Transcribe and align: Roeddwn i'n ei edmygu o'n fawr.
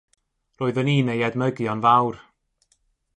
Roeddwn 0.61 0.89
i'n 0.93 1.11
ei 1.15 1.21
edmygu 1.27 1.69
o'n 1.75 1.85
fawr. 1.87 2.21